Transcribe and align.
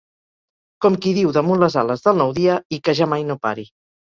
Com 0.85 0.97
qui 1.03 1.11
diu 1.17 1.33
damunt 1.35 1.61
les 1.65 1.77
ales 1.83 2.03
del 2.07 2.19
nou 2.23 2.35
dia, 2.39 2.57
i 2.79 2.81
que 2.89 2.97
ja 3.03 3.11
mai 3.15 3.29
no 3.31 3.39
pari. 3.47 3.69